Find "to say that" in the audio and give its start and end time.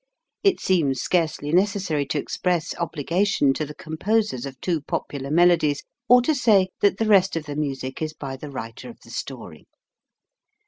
6.23-6.97